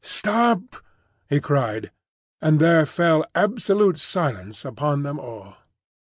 [0.03, 0.77] "Stop!"
[1.29, 1.91] he cried,
[2.41, 5.57] and there fell absolute silence upon them all.